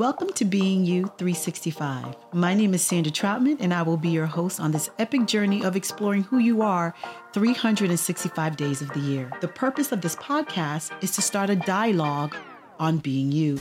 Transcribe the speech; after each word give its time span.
Welcome 0.00 0.32
to 0.32 0.46
Being 0.46 0.86
You 0.86 1.12
365. 1.18 2.16
My 2.32 2.54
name 2.54 2.72
is 2.72 2.80
Sandra 2.80 3.12
Troutman, 3.12 3.58
and 3.60 3.74
I 3.74 3.82
will 3.82 3.98
be 3.98 4.08
your 4.08 4.24
host 4.24 4.58
on 4.58 4.72
this 4.72 4.88
epic 4.98 5.26
journey 5.26 5.62
of 5.62 5.76
exploring 5.76 6.22
who 6.22 6.38
you 6.38 6.62
are 6.62 6.94
365 7.34 8.56
days 8.56 8.80
of 8.80 8.90
the 8.94 9.00
year. 9.00 9.30
The 9.42 9.48
purpose 9.48 9.92
of 9.92 10.00
this 10.00 10.16
podcast 10.16 10.90
is 11.02 11.10
to 11.16 11.20
start 11.20 11.50
a 11.50 11.56
dialogue 11.56 12.34
on 12.78 12.96
being 12.96 13.30
you. 13.30 13.60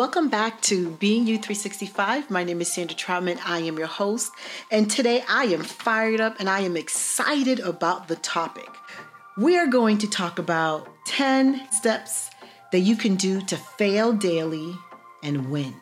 Welcome 0.00 0.30
back 0.30 0.62
to 0.62 0.92
Being 0.92 1.26
You 1.26 1.36
365. 1.36 2.30
My 2.30 2.42
name 2.42 2.62
is 2.62 2.72
Sandra 2.72 2.96
Troutman. 2.96 3.38
I 3.44 3.58
am 3.58 3.76
your 3.76 3.86
host, 3.86 4.32
and 4.70 4.90
today 4.90 5.22
I 5.28 5.44
am 5.44 5.62
fired 5.62 6.22
up 6.22 6.40
and 6.40 6.48
I 6.48 6.60
am 6.60 6.74
excited 6.74 7.60
about 7.60 8.08
the 8.08 8.16
topic. 8.16 8.70
We 9.36 9.58
are 9.58 9.66
going 9.66 9.98
to 9.98 10.08
talk 10.08 10.38
about 10.38 10.88
10 11.04 11.70
steps 11.70 12.30
that 12.72 12.78
you 12.78 12.96
can 12.96 13.16
do 13.16 13.42
to 13.42 13.58
fail 13.58 14.14
daily 14.14 14.74
and 15.22 15.50
win. 15.50 15.74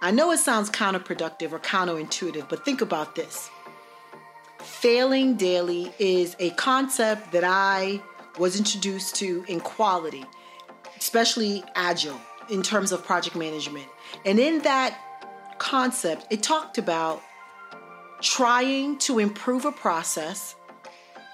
I 0.00 0.12
know 0.12 0.30
it 0.30 0.38
sounds 0.38 0.70
counterproductive 0.70 1.50
or 1.50 1.58
counterintuitive, 1.58 2.48
but 2.48 2.64
think 2.64 2.80
about 2.80 3.16
this. 3.16 3.50
Failing 4.58 5.34
daily 5.34 5.92
is 5.98 6.36
a 6.38 6.50
concept 6.50 7.32
that 7.32 7.42
I 7.42 8.00
was 8.38 8.56
introduced 8.56 9.16
to 9.16 9.44
in 9.48 9.58
quality, 9.58 10.24
especially 10.96 11.64
agile 11.74 12.20
in 12.50 12.62
terms 12.62 12.92
of 12.92 13.04
project 13.04 13.36
management. 13.36 13.86
And 14.24 14.38
in 14.38 14.60
that 14.62 14.98
concept, 15.58 16.26
it 16.30 16.42
talked 16.42 16.78
about 16.78 17.22
trying 18.20 18.98
to 18.98 19.18
improve 19.18 19.64
a 19.64 19.72
process 19.72 20.54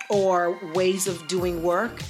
or 0.08 0.58
ways 0.74 1.06
of 1.06 1.26
doing 1.28 1.62
work, 1.62 2.02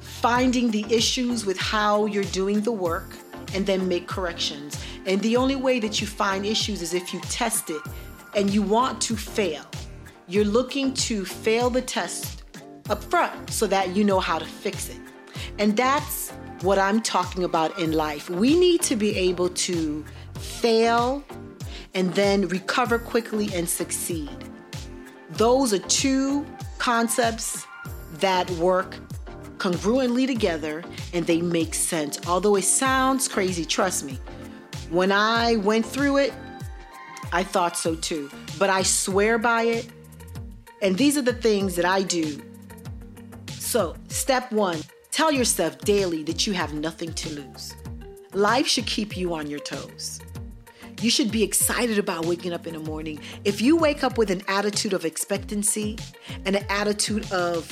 finding 0.00 0.70
the 0.70 0.84
issues 0.90 1.46
with 1.46 1.56
how 1.56 2.06
you're 2.06 2.24
doing 2.24 2.60
the 2.62 2.72
work, 2.72 3.16
and 3.54 3.64
then 3.64 3.88
make 3.88 4.08
corrections. 4.08 4.82
And 5.06 5.20
the 5.22 5.36
only 5.36 5.56
way 5.56 5.80
that 5.80 6.00
you 6.00 6.06
find 6.06 6.44
issues 6.44 6.82
is 6.82 6.92
if 6.94 7.14
you 7.14 7.20
test 7.22 7.70
it 7.70 7.80
and 8.34 8.50
you 8.50 8.62
want 8.62 9.00
to 9.02 9.16
fail. 9.16 9.64
You're 10.26 10.44
looking 10.44 10.92
to 10.94 11.24
fail 11.24 11.70
the 11.70 11.80
test 11.80 12.44
up 12.90 13.02
front 13.04 13.50
so 13.50 13.66
that 13.68 13.96
you 13.96 14.04
know 14.04 14.20
how 14.20 14.38
to 14.38 14.44
fix 14.44 14.88
it. 14.88 15.00
And 15.58 15.76
that's 15.76 16.32
what 16.62 16.78
I'm 16.78 17.00
talking 17.00 17.44
about 17.44 17.78
in 17.78 17.92
life. 17.92 18.28
We 18.28 18.58
need 18.58 18.82
to 18.82 18.96
be 18.96 19.16
able 19.16 19.48
to 19.50 20.04
fail 20.34 21.22
and 21.94 22.12
then 22.14 22.48
recover 22.48 22.98
quickly 22.98 23.48
and 23.54 23.68
succeed. 23.68 24.30
Those 25.30 25.72
are 25.72 25.78
two 25.78 26.46
concepts 26.78 27.66
that 28.14 28.50
work 28.52 28.96
congruently 29.58 30.26
together 30.26 30.84
and 31.12 31.26
they 31.26 31.40
make 31.40 31.74
sense. 31.74 32.18
Although 32.26 32.56
it 32.56 32.62
sounds 32.62 33.28
crazy, 33.28 33.64
trust 33.64 34.04
me. 34.04 34.18
When 34.90 35.12
I 35.12 35.56
went 35.56 35.84
through 35.84 36.18
it, 36.18 36.32
I 37.32 37.42
thought 37.42 37.76
so 37.76 37.94
too. 37.94 38.30
But 38.58 38.70
I 38.70 38.82
swear 38.82 39.38
by 39.38 39.62
it. 39.64 39.88
And 40.80 40.96
these 40.96 41.18
are 41.18 41.22
the 41.22 41.34
things 41.34 41.76
that 41.76 41.84
I 41.84 42.02
do. 42.02 42.40
So, 43.48 43.96
step 44.08 44.50
one 44.52 44.80
Tell 45.18 45.32
yourself 45.32 45.78
daily 45.80 46.22
that 46.22 46.46
you 46.46 46.52
have 46.52 46.74
nothing 46.74 47.12
to 47.14 47.30
lose. 47.30 47.74
Life 48.34 48.68
should 48.68 48.86
keep 48.86 49.16
you 49.16 49.34
on 49.34 49.50
your 49.50 49.58
toes. 49.58 50.20
You 51.00 51.10
should 51.10 51.32
be 51.32 51.42
excited 51.42 51.98
about 51.98 52.24
waking 52.24 52.52
up 52.52 52.68
in 52.68 52.74
the 52.74 52.78
morning. 52.78 53.18
If 53.44 53.60
you 53.60 53.76
wake 53.76 54.04
up 54.04 54.16
with 54.16 54.30
an 54.30 54.42
attitude 54.46 54.92
of 54.92 55.04
expectancy 55.04 55.98
and 56.44 56.54
an 56.54 56.64
attitude 56.70 57.32
of, 57.32 57.68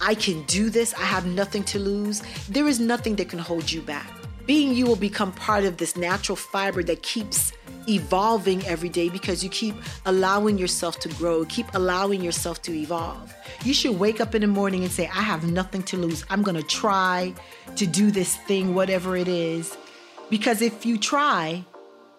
I 0.00 0.14
can 0.14 0.44
do 0.44 0.70
this, 0.70 0.94
I 0.94 1.02
have 1.02 1.26
nothing 1.26 1.62
to 1.64 1.78
lose, 1.78 2.22
there 2.48 2.66
is 2.66 2.80
nothing 2.80 3.16
that 3.16 3.28
can 3.28 3.38
hold 3.38 3.70
you 3.70 3.82
back. 3.82 4.10
Being 4.46 4.74
you 4.74 4.86
will 4.86 4.96
become 4.96 5.32
part 5.32 5.64
of 5.64 5.76
this 5.76 5.94
natural 5.94 6.36
fiber 6.36 6.82
that 6.84 7.02
keeps 7.02 7.52
evolving 7.88 8.64
every 8.66 8.88
day 8.88 9.08
because 9.08 9.42
you 9.42 9.50
keep 9.50 9.74
allowing 10.04 10.58
yourself 10.58 10.98
to 11.00 11.08
grow, 11.10 11.44
keep 11.46 11.66
allowing 11.74 12.22
yourself 12.22 12.62
to 12.62 12.72
evolve. 12.72 13.34
You 13.64 13.74
should 13.74 13.98
wake 13.98 14.20
up 14.20 14.34
in 14.34 14.42
the 14.42 14.48
morning 14.48 14.82
and 14.82 14.92
say, 14.92 15.06
I 15.06 15.22
have 15.22 15.50
nothing 15.50 15.82
to 15.84 15.96
lose. 15.96 16.24
I'm 16.30 16.42
going 16.42 16.56
to 16.56 16.62
try 16.62 17.34
to 17.76 17.86
do 17.86 18.10
this 18.10 18.36
thing, 18.36 18.74
whatever 18.74 19.16
it 19.16 19.28
is. 19.28 19.76
Because 20.30 20.62
if 20.62 20.84
you 20.84 20.98
try, 20.98 21.64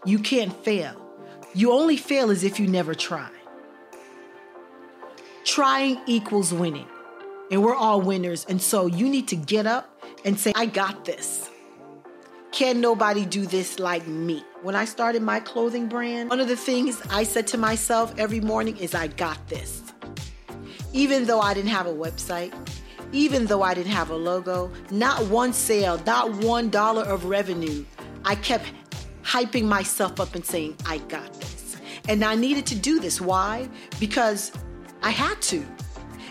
you 0.05 0.19
can't 0.19 0.53
fail. 0.63 1.01
You 1.53 1.71
only 1.71 1.97
fail 1.97 2.31
as 2.31 2.43
if 2.43 2.59
you 2.59 2.67
never 2.67 2.93
try. 2.95 3.29
Trying 5.43 5.99
equals 6.05 6.53
winning. 6.53 6.87
And 7.49 7.63
we're 7.63 7.75
all 7.75 8.01
winners. 8.01 8.45
And 8.49 8.61
so 8.61 8.85
you 8.85 9.09
need 9.09 9.27
to 9.29 9.35
get 9.35 9.65
up 9.65 9.89
and 10.25 10.39
say, 10.39 10.51
I 10.55 10.65
got 10.65 11.05
this. 11.05 11.49
Can 12.57 12.81
nobody 12.81 13.23
do 13.23 13.45
this 13.45 13.77
like 13.77 14.07
me? 14.07 14.43
When 14.63 14.75
I 14.75 14.85
started 14.85 15.21
my 15.21 15.39
clothing 15.39 15.87
brand, 15.87 16.31
one 16.31 16.39
of 16.39 16.47
the 16.47 16.55
things 16.55 16.99
I 17.11 17.21
said 17.21 17.45
to 17.49 17.57
myself 17.59 18.15
every 18.17 18.39
morning 18.39 18.75
is, 18.77 18.95
I 18.95 19.09
got 19.09 19.47
this. 19.47 19.83
Even 20.91 21.25
though 21.25 21.39
I 21.39 21.53
didn't 21.53 21.69
have 21.69 21.85
a 21.85 21.93
website, 21.93 22.51
even 23.11 23.45
though 23.45 23.61
I 23.61 23.75
didn't 23.75 23.91
have 23.91 24.09
a 24.09 24.15
logo, 24.15 24.71
not 24.89 25.23
one 25.27 25.53
sale, 25.53 26.01
not 26.03 26.33
one 26.37 26.71
dollar 26.71 27.03
of 27.03 27.25
revenue, 27.25 27.85
I 28.25 28.33
kept 28.33 28.71
hyping 29.21 29.65
myself 29.65 30.19
up 30.19 30.33
and 30.33 30.43
saying, 30.43 30.77
I 30.83 30.97
got 30.97 31.31
this. 31.35 31.77
And 32.09 32.25
I 32.25 32.33
needed 32.33 32.65
to 32.65 32.75
do 32.75 32.99
this. 32.99 33.21
Why? 33.21 33.69
Because 33.99 34.51
I 35.03 35.11
had 35.11 35.39
to. 35.43 35.63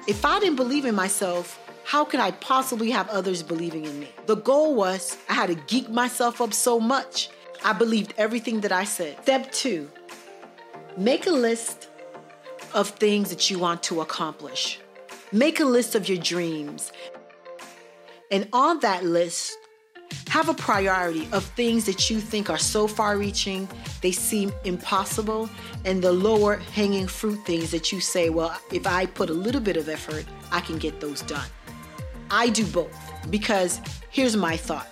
If 0.08 0.24
I 0.24 0.40
didn't 0.40 0.56
believe 0.56 0.86
in 0.86 0.96
myself, 0.96 1.65
how 1.86 2.04
can 2.04 2.18
I 2.18 2.32
possibly 2.32 2.90
have 2.90 3.08
others 3.10 3.44
believing 3.44 3.84
in 3.84 4.00
me? 4.00 4.08
The 4.26 4.34
goal 4.34 4.74
was 4.74 5.16
I 5.28 5.34
had 5.34 5.50
to 5.50 5.54
geek 5.54 5.88
myself 5.88 6.40
up 6.40 6.52
so 6.52 6.80
much. 6.80 7.30
I 7.64 7.72
believed 7.72 8.12
everything 8.18 8.62
that 8.62 8.72
I 8.72 8.82
said. 8.82 9.22
Step 9.22 9.52
two, 9.52 9.88
make 10.96 11.28
a 11.28 11.30
list 11.30 11.88
of 12.74 12.88
things 12.88 13.30
that 13.30 13.50
you 13.50 13.60
want 13.60 13.84
to 13.84 14.00
accomplish. 14.00 14.80
Make 15.30 15.60
a 15.60 15.64
list 15.64 15.94
of 15.94 16.08
your 16.08 16.18
dreams. 16.18 16.90
And 18.32 18.48
on 18.52 18.80
that 18.80 19.04
list, 19.04 19.56
have 20.26 20.48
a 20.48 20.54
priority 20.54 21.28
of 21.30 21.44
things 21.44 21.86
that 21.86 22.10
you 22.10 22.20
think 22.20 22.50
are 22.50 22.58
so 22.58 22.88
far 22.88 23.16
reaching, 23.16 23.68
they 24.02 24.10
seem 24.10 24.52
impossible, 24.64 25.48
and 25.84 26.02
the 26.02 26.12
lower 26.12 26.56
hanging 26.56 27.06
fruit 27.06 27.38
things 27.46 27.70
that 27.70 27.92
you 27.92 28.00
say, 28.00 28.28
well, 28.28 28.58
if 28.72 28.88
I 28.88 29.06
put 29.06 29.30
a 29.30 29.34
little 29.34 29.60
bit 29.60 29.76
of 29.76 29.88
effort, 29.88 30.24
I 30.50 30.60
can 30.60 30.78
get 30.78 31.00
those 31.00 31.22
done. 31.22 31.46
I 32.30 32.48
do 32.50 32.66
both 32.66 32.96
because 33.30 33.80
here's 34.10 34.36
my 34.36 34.56
thought. 34.56 34.88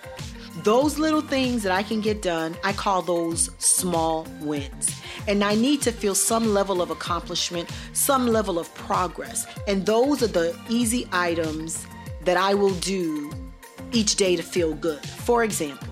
Those 0.62 0.98
little 0.98 1.20
things 1.20 1.62
that 1.64 1.72
I 1.72 1.82
can 1.82 2.00
get 2.00 2.22
done, 2.22 2.56
I 2.62 2.72
call 2.72 3.02
those 3.02 3.50
small 3.58 4.26
wins. 4.40 5.00
And 5.26 5.42
I 5.42 5.54
need 5.54 5.82
to 5.82 5.92
feel 5.92 6.14
some 6.14 6.54
level 6.54 6.80
of 6.80 6.90
accomplishment, 6.90 7.70
some 7.92 8.28
level 8.28 8.58
of 8.58 8.72
progress. 8.74 9.46
And 9.66 9.84
those 9.84 10.22
are 10.22 10.28
the 10.28 10.56
easy 10.68 11.08
items 11.12 11.86
that 12.22 12.36
I 12.36 12.54
will 12.54 12.74
do 12.74 13.32
each 13.92 14.16
day 14.16 14.36
to 14.36 14.42
feel 14.42 14.74
good. 14.74 15.00
For 15.00 15.44
example, 15.44 15.88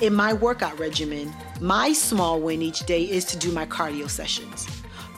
in 0.00 0.14
my 0.14 0.32
workout 0.32 0.78
regimen, 0.78 1.32
my 1.60 1.92
small 1.92 2.40
win 2.40 2.62
each 2.62 2.86
day 2.86 3.02
is 3.02 3.24
to 3.26 3.36
do 3.36 3.52
my 3.52 3.66
cardio 3.66 4.08
sessions. 4.08 4.66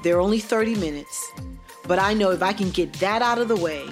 They're 0.02 0.20
only 0.20 0.38
30 0.38 0.76
minutes, 0.76 1.32
but 1.86 1.98
I 1.98 2.14
know 2.14 2.30
if 2.30 2.42
I 2.42 2.52
can 2.52 2.70
get 2.70 2.92
that 2.94 3.20
out 3.22 3.38
of 3.38 3.48
the 3.48 3.56
way, 3.56 3.84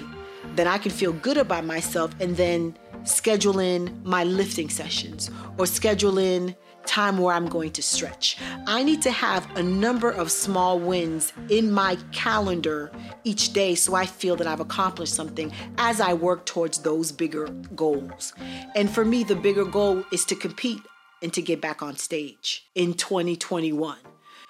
then 0.55 0.67
I 0.67 0.77
can 0.77 0.91
feel 0.91 1.13
good 1.13 1.37
about 1.37 1.65
myself 1.65 2.13
and 2.19 2.35
then 2.37 2.77
schedule 3.03 3.59
in 3.59 4.01
my 4.03 4.23
lifting 4.23 4.69
sessions 4.69 5.31
or 5.57 5.65
schedule 5.65 6.17
in 6.17 6.55
time 6.85 7.17
where 7.17 7.35
I'm 7.35 7.45
going 7.45 7.71
to 7.71 7.83
stretch. 7.83 8.37
I 8.65 8.83
need 8.83 9.01
to 9.03 9.11
have 9.11 9.47
a 9.55 9.61
number 9.61 10.09
of 10.09 10.31
small 10.31 10.79
wins 10.79 11.33
in 11.49 11.71
my 11.71 11.97
calendar 12.11 12.91
each 13.23 13.53
day 13.53 13.75
so 13.75 13.93
I 13.93 14.05
feel 14.05 14.35
that 14.37 14.47
I've 14.47 14.59
accomplished 14.59 15.13
something 15.13 15.51
as 15.77 16.01
I 16.01 16.13
work 16.13 16.45
towards 16.45 16.79
those 16.79 17.11
bigger 17.11 17.47
goals. 17.75 18.33
And 18.75 18.89
for 18.89 19.05
me, 19.05 19.23
the 19.23 19.35
bigger 19.35 19.65
goal 19.65 20.03
is 20.11 20.25
to 20.25 20.35
compete 20.35 20.81
and 21.21 21.31
to 21.33 21.41
get 21.41 21.61
back 21.61 21.83
on 21.83 21.95
stage 21.95 22.67
in 22.75 22.93
2021. 22.93 23.97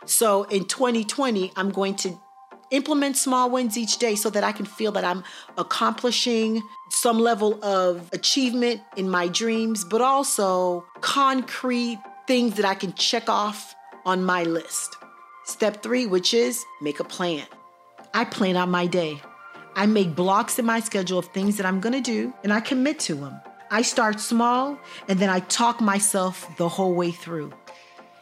So 0.06 0.44
in 0.44 0.66
2020, 0.66 1.52
I'm 1.56 1.72
going 1.72 1.96
to 1.98 2.18
implement 2.72 3.18
small 3.18 3.50
wins 3.50 3.78
each 3.78 3.98
day 3.98 4.16
so 4.16 4.30
that 4.30 4.44
I 4.44 4.52
can 4.52 4.66
feel 4.66 4.92
that 4.94 5.04
I'm 5.04 5.24
accomplishing 5.58 6.62
some 6.90 7.20
level 7.20 7.64
of 7.64 8.10
achievement 8.14 8.82
in 8.96 9.10
my 9.10 9.28
dreams, 9.28 9.84
but 9.84 10.02
also 10.02 10.86
concrete 11.02 12.00
things 12.28 12.56
that 12.56 12.66
I 12.66 12.76
can 12.76 12.94
check 12.94 13.30
off 13.30 13.76
on 14.06 14.24
my 14.24 14.44
list. 14.44 14.98
Step 15.46 15.82
three, 15.82 16.06
which 16.06 16.34
is 16.34 16.64
make 16.82 17.00
a 17.00 17.04
plan. 17.04 17.46
I 18.14 18.26
plan 18.26 18.56
out 18.56 18.70
my 18.70 18.88
day. 18.88 19.22
I 19.76 19.86
make 19.86 20.16
blocks 20.16 20.60
in 20.60 20.66
my 20.66 20.80
schedule 20.80 21.20
of 21.20 21.26
things 21.28 21.58
that 21.58 21.66
I'm 21.66 21.80
gonna 21.80 22.02
do 22.02 22.34
and 22.44 22.52
I 22.52 22.60
commit 22.60 23.00
to 23.02 23.16
them. 23.16 23.40
I 23.72 23.84
start 23.84 24.20
small 24.20 24.80
and 25.08 25.20
then 25.20 25.30
I 25.30 25.42
talk 25.42 25.80
myself 25.80 26.48
the 26.58 26.68
whole 26.68 26.94
way 26.96 27.12
through. 27.12 27.54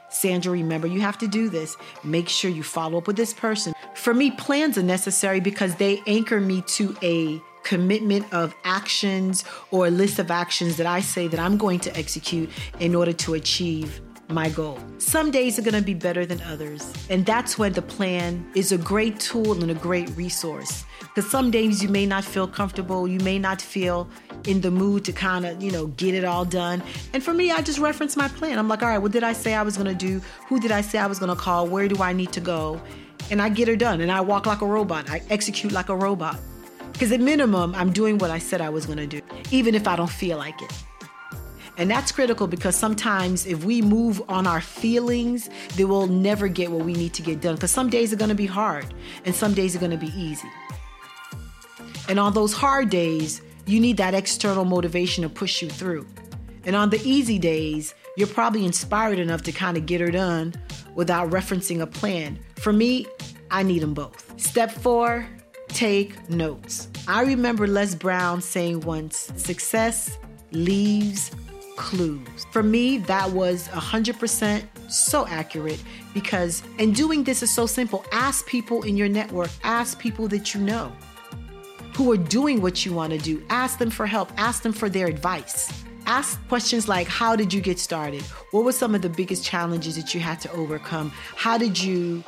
Sandra, 0.10 0.52
remember, 0.52 0.88
you 0.88 1.02
have 1.02 1.18
to 1.20 1.28
do 1.28 1.50
this. 1.50 1.76
Make 2.04 2.30
sure 2.30 2.50
you 2.50 2.64
follow 2.64 2.98
up 2.98 3.08
with 3.08 3.18
this 3.18 3.34
person. 3.34 3.74
For 3.94 4.14
me, 4.14 4.32
plans 4.32 4.78
are 4.78 4.84
necessary 4.84 5.40
because 5.40 5.76
they 5.76 6.02
anchor 6.08 6.40
me 6.40 6.62
to 6.68 6.96
a 7.04 7.42
commitment 7.64 8.26
of 8.34 8.56
actions 8.64 9.44
or 9.72 9.88
a 9.88 9.92
list 9.92 10.20
of 10.20 10.32
actions 10.32 10.78
that 10.78 10.88
I 10.88 11.02
say 11.02 11.28
that 11.28 11.40
I'm 11.40 11.58
going 11.58 11.80
to 11.82 11.98
execute 11.98 12.50
in 12.80 12.96
order 12.96 13.12
to 13.12 13.34
achieve 13.34 14.02
my 14.30 14.50
goal. 14.50 14.78
Some 14.98 15.32
days 15.32 15.58
are 15.58 15.62
going 15.62 15.74
to 15.74 15.82
be 15.82 15.94
better 15.94 16.26
than 16.26 16.42
others. 16.42 16.92
And 17.10 17.26
that's 17.26 17.58
when 17.58 17.74
the 17.74 17.82
plan 17.82 18.50
is 18.56 18.72
a 18.72 18.78
great 18.78 19.20
tool 19.20 19.62
and 19.62 19.72
a 19.72 19.76
great 19.76 20.10
resource. 20.18 20.84
Because 21.00 21.30
some 21.30 21.50
days 21.50 21.82
you 21.82 21.90
may 21.90 22.06
not 22.06 22.26
feel 22.26 22.48
comfortable, 22.48 23.08
you 23.08 23.20
may 23.22 23.40
not 23.40 23.62
feel 23.62 24.10
in 24.46 24.62
the 24.62 24.72
mood 24.72 25.06
to 25.06 25.14
kind 25.14 25.46
of, 25.46 25.62
you 25.62 25.72
know, 25.72 25.88
get 25.88 26.14
it 26.14 26.24
all 26.24 26.46
done. 26.46 26.84
And 27.14 27.24
for 27.24 27.34
me, 27.34 27.52
I 27.52 27.62
just 27.62 27.80
reference 27.80 28.18
my 28.18 28.28
plan. 28.28 28.60
I'm 28.60 28.68
like, 28.68 28.84
all 28.84 28.90
right, 28.90 28.98
what 28.98 29.12
did 29.12 29.24
I 29.24 29.34
say 29.34 29.54
I 29.54 29.64
was 29.64 29.78
going 29.78 29.88
to 29.88 29.96
do? 29.96 30.22
Who 30.48 30.60
did 30.60 30.72
I 30.72 30.82
say 30.82 31.00
I 31.00 31.08
was 31.08 31.20
going 31.20 31.36
to 31.36 31.42
call? 31.42 31.68
Where 31.68 31.88
do 31.88 32.02
I 32.02 32.14
need 32.14 32.32
to 32.34 32.42
go? 32.42 32.82
And 33.32 33.42
I 33.42 33.50
get 33.50 33.70
it 33.70 33.80
done. 33.80 34.02
And 34.02 34.12
I 34.12 34.22
walk 34.22 34.46
like 34.46 34.62
a 34.62 34.66
robot. 34.66 35.10
I 35.10 35.22
execute 35.30 35.72
like 35.72 35.90
a 35.90 35.96
robot. 35.96 36.40
Because 36.92 37.12
at 37.12 37.20
minimum, 37.20 37.76
I'm 37.76 37.92
doing 37.92 38.18
what 38.18 38.32
I 38.32 38.40
said 38.40 38.60
I 38.60 38.70
was 38.70 38.86
going 38.86 38.98
to 38.98 39.08
do, 39.08 39.22
even 39.52 39.76
if 39.76 39.88
I 39.88 39.96
don't 39.96 40.10
feel 40.10 40.38
like 40.38 40.62
it. 40.62 40.74
And 41.78 41.92
that's 41.92 42.12
critical 42.12 42.48
because 42.48 42.76
sometimes 42.76 43.46
if 43.46 43.64
we 43.64 43.84
move 43.84 44.22
on 44.28 44.48
our 44.48 44.62
feelings, 44.62 45.50
then 45.76 45.88
we'll 45.88 46.08
never 46.08 46.48
get 46.48 46.72
what 46.72 46.84
we 46.84 46.94
need 46.94 47.14
to 47.14 47.22
get 47.22 47.40
done. 47.40 47.56
Because 47.56 47.72
some 47.72 47.90
days 47.90 48.12
are 48.12 48.16
going 48.16 48.30
to 48.30 48.36
be 48.36 48.48
hard 48.48 48.94
and 49.26 49.36
some 49.36 49.54
days 49.54 49.76
are 49.76 49.80
going 49.80 49.92
to 49.92 49.98
be 49.98 50.12
easy. 50.20 50.50
And 52.10 52.20
on 52.20 52.34
those 52.34 52.54
hard 52.54 52.90
days, 52.90 53.42
you 53.68 53.80
need 53.80 53.98
that 53.98 54.16
external 54.16 54.66
motivation 54.66 55.22
to 55.22 55.30
push 55.30 55.62
you 55.62 55.70
through. 55.70 56.08
And 56.66 56.76
on 56.76 56.90
the 56.90 57.02
easy 57.04 57.38
days, 57.38 57.94
you're 58.16 58.28
probably 58.28 58.66
inspired 58.66 59.20
enough 59.20 59.44
to 59.44 59.52
kind 59.52 59.78
of 59.78 59.86
get 59.86 60.02
her 60.02 60.10
done 60.10 60.56
without 60.96 61.30
referencing 61.30 61.82
a 61.82 61.88
plan. 61.88 62.40
For 62.56 62.74
me, 62.74 63.06
I 63.52 63.62
need 63.62 63.80
them 63.80 63.94
both. 63.94 64.34
Step 64.42 64.72
four, 64.72 65.28
take 65.68 66.30
notes. 66.30 66.88
I 67.08 67.22
remember 67.22 67.68
Les 67.68 67.94
Brown 67.94 68.42
saying 68.42 68.82
once 68.82 69.32
success 69.36 70.18
leaves 70.52 71.32
clues. 71.78 72.46
For 72.52 72.62
me, 72.62 72.98
that 72.98 73.30
was 73.32 73.70
100% 73.70 74.66
so 74.90 75.26
accurate 75.28 75.82
because, 76.14 76.64
and 76.80 76.94
doing 76.94 77.24
this 77.24 77.42
is 77.42 77.50
so 77.50 77.66
simple. 77.66 78.04
Ask 78.12 78.46
people 78.46 78.84
in 78.84 78.98
your 78.98 79.08
network, 79.08 79.50
ask 79.64 79.98
people 79.98 80.28
that 80.30 80.54
you 80.54 80.60
know 80.60 80.92
who 81.94 82.12
are 82.12 82.18
doing 82.18 82.62
what 82.62 82.86
you 82.86 82.94
want 82.94 83.14
to 83.14 83.18
do. 83.18 83.44
Ask 83.50 83.80
them 83.80 83.90
for 83.90 84.06
help, 84.06 84.32
ask 84.38 84.62
them 84.62 84.74
for 84.74 84.90
their 84.90 85.08
advice. 85.08 85.72
Ask 86.06 86.46
questions 86.48 86.88
like 86.88 87.08
How 87.08 87.36
did 87.36 87.54
you 87.54 87.62
get 87.62 87.80
started? 87.80 88.22
What 88.52 88.64
were 88.66 88.72
some 88.72 88.94
of 88.94 89.02
the 89.02 89.10
biggest 89.10 89.44
challenges 89.44 89.96
that 89.96 90.14
you 90.14 90.20
had 90.20 90.40
to 90.42 90.52
overcome? 90.52 91.12
How 91.36 91.58
did 91.58 91.80
you 91.80 92.24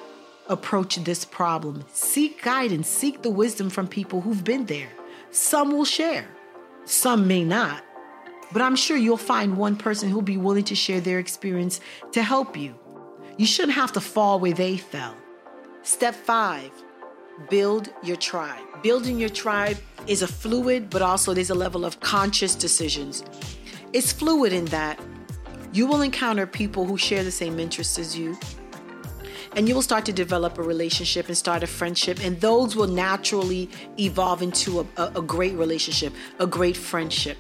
approach 0.48 0.96
this 0.98 1.24
problem? 1.26 1.84
Seek 1.94 2.42
guidance, 2.42 2.88
seek 2.88 3.22
the 3.22 3.30
wisdom 3.30 3.70
from 3.70 3.88
people 3.88 4.22
who've 4.22 4.44
been 4.44 4.66
there. 4.66 4.90
Some 5.32 5.72
will 5.72 5.86
share, 5.86 6.28
some 6.86 7.28
may 7.28 7.44
not. 7.44 7.84
But 8.52 8.62
I'm 8.62 8.76
sure 8.76 8.98
you'll 8.98 9.18
find 9.18 9.58
one 9.58 9.76
person 9.76 10.10
who'll 10.10 10.22
be 10.22 10.38
willing 10.38 10.64
to 10.66 10.76
share 10.76 11.00
their 11.00 11.20
experience 11.20 11.80
to 12.14 12.24
help 12.24 12.58
you. 12.58 12.76
You 13.38 13.46
shouldn't 13.46 13.76
have 13.76 13.92
to 13.94 14.02
fall 14.02 14.40
where 14.40 14.54
they 14.54 14.78
fell. 14.78 15.16
Step 15.84 16.16
five, 16.16 16.72
build 17.50 17.90
your 18.04 18.18
tribe. 18.18 18.62
Building 18.82 19.20
your 19.20 19.30
tribe 19.30 19.78
is 20.08 20.22
a 20.22 20.28
fluid, 20.28 20.90
but 20.90 21.02
also 21.02 21.34
there's 21.34 21.50
a 21.50 21.56
level 21.56 21.86
of 21.86 22.00
conscious 22.00 22.56
decisions. 22.56 23.24
It's 23.94 24.12
fluid 24.12 24.52
in 24.52 24.66
that 24.66 25.00
you 25.72 25.86
will 25.86 26.02
encounter 26.02 26.48
people 26.48 26.86
who 26.86 26.98
share 26.98 27.24
the 27.24 27.32
same 27.32 27.60
interests 27.60 28.00
as 28.00 28.18
you, 28.18 28.38
and 29.56 29.68
you 29.68 29.76
will 29.76 29.82
start 29.82 30.06
to 30.06 30.14
develop 30.14 30.58
a 30.58 30.64
relationship 30.64 31.28
and 31.28 31.38
start 31.38 31.64
a 31.64 31.68
friendship, 31.68 32.20
and 32.24 32.40
those 32.42 32.76
will 32.76 32.88
naturally 32.88 33.70
evolve 34.00 34.42
into 34.42 34.80
a, 34.80 34.86
a, 34.98 35.12
a 35.16 35.22
great 35.22 35.56
relationship, 35.56 36.14
a 36.40 36.48
great 36.48 36.78
friendship. 36.78 37.38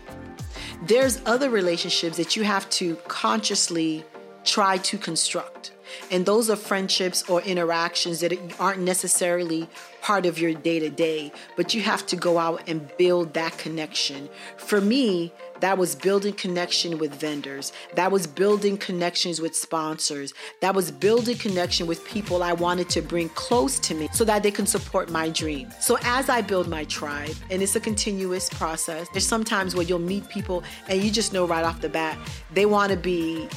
There's 0.83 1.21
other 1.25 1.49
relationships 1.49 2.17
that 2.17 2.35
you 2.35 2.43
have 2.43 2.69
to 2.71 2.95
consciously 3.07 4.03
try 4.43 4.77
to 4.77 4.97
construct. 4.97 5.71
And 6.11 6.25
those 6.25 6.49
are 6.49 6.55
friendships 6.55 7.27
or 7.29 7.41
interactions 7.41 8.19
that 8.21 8.33
aren't 8.59 8.81
necessarily 8.81 9.67
part 10.01 10.25
of 10.25 10.39
your 10.39 10.53
day 10.53 10.79
to 10.79 10.89
day, 10.89 11.31
but 11.55 11.73
you 11.73 11.81
have 11.81 12.05
to 12.07 12.15
go 12.15 12.37
out 12.37 12.67
and 12.67 12.91
build 12.97 13.33
that 13.33 13.57
connection. 13.57 14.29
For 14.57 14.79
me, 14.79 15.33
that 15.61 15.77
was 15.77 15.95
building 15.95 16.33
connection 16.33 16.97
with 16.97 17.13
vendors. 17.15 17.71
That 17.95 18.11
was 18.11 18.27
building 18.27 18.77
connections 18.77 19.41
with 19.41 19.55
sponsors. 19.55 20.33
That 20.61 20.75
was 20.75 20.91
building 20.91 21.37
connection 21.37 21.87
with 21.87 22.05
people 22.05 22.43
I 22.43 22.53
wanted 22.53 22.89
to 22.89 23.01
bring 23.01 23.29
close 23.29 23.79
to 23.79 23.95
me 23.95 24.09
so 24.13 24.23
that 24.25 24.43
they 24.43 24.51
can 24.51 24.65
support 24.65 25.09
my 25.09 25.29
dream. 25.29 25.69
So 25.79 25.97
as 26.03 26.29
I 26.29 26.41
build 26.41 26.67
my 26.67 26.85
tribe, 26.85 27.35
and 27.49 27.61
it's 27.61 27.75
a 27.75 27.79
continuous 27.79 28.49
process, 28.49 29.07
there's 29.09 29.27
sometimes 29.27 29.75
where 29.75 29.85
you'll 29.85 29.99
meet 29.99 30.27
people 30.29 30.63
and 30.87 31.03
you 31.03 31.11
just 31.11 31.33
know 31.33 31.45
right 31.45 31.63
off 31.63 31.81
the 31.81 31.89
bat 31.89 32.17
they 32.53 32.65
want 32.65 32.91
to 32.91 32.97
be 32.97 33.47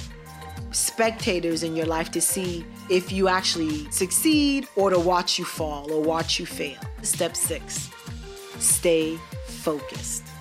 spectators 0.72 1.62
in 1.62 1.76
your 1.76 1.86
life 1.86 2.10
to 2.10 2.20
see 2.20 2.64
if 2.88 3.12
you 3.12 3.28
actually 3.28 3.90
succeed 3.90 4.66
or 4.76 4.90
to 4.90 4.98
watch 4.98 5.38
you 5.38 5.44
fall 5.44 5.92
or 5.92 6.02
watch 6.02 6.38
you 6.40 6.46
fail. 6.46 6.78
Step 7.02 7.36
six, 7.36 7.90
stay 8.58 9.16
focused. 9.46 10.31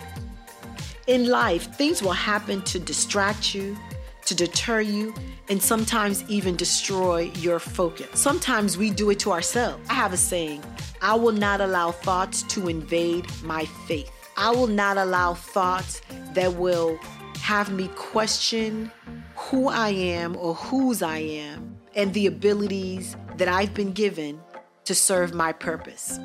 In 1.11 1.27
life, 1.27 1.75
things 1.75 2.01
will 2.01 2.13
happen 2.13 2.61
to 2.61 2.79
distract 2.79 3.53
you, 3.53 3.77
to 4.27 4.33
deter 4.33 4.79
you, 4.79 5.13
and 5.49 5.61
sometimes 5.61 6.23
even 6.29 6.55
destroy 6.55 7.29
your 7.35 7.59
focus. 7.59 8.07
Sometimes 8.17 8.77
we 8.77 8.91
do 8.91 9.09
it 9.09 9.19
to 9.19 9.33
ourselves. 9.33 9.85
I 9.89 9.95
have 9.95 10.13
a 10.13 10.17
saying 10.17 10.63
I 11.01 11.15
will 11.15 11.33
not 11.33 11.59
allow 11.59 11.91
thoughts 11.91 12.43
to 12.43 12.69
invade 12.69 13.25
my 13.43 13.65
faith. 13.87 14.09
I 14.37 14.51
will 14.51 14.67
not 14.67 14.95
allow 14.95 15.33
thoughts 15.33 16.01
that 16.33 16.55
will 16.55 16.97
have 17.41 17.73
me 17.73 17.89
question 17.97 18.89
who 19.35 19.67
I 19.67 19.89
am 19.89 20.37
or 20.37 20.55
whose 20.55 21.01
I 21.01 21.17
am 21.17 21.75
and 21.93 22.13
the 22.13 22.27
abilities 22.27 23.17
that 23.35 23.49
I've 23.49 23.73
been 23.73 23.91
given 23.91 24.39
to 24.85 24.95
serve 24.95 25.33
my 25.33 25.51
purpose. 25.51 26.19